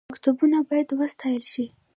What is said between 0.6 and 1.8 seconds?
باید وساتل شي